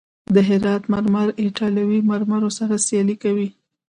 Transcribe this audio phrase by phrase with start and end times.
[0.33, 3.47] د هرات مرمر ایټالوي مرمرو سره سیالي کوي.